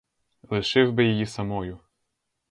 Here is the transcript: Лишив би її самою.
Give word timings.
Лишив 0.49 0.93
би 0.93 1.05
її 1.05 1.25
самою. 1.25 1.79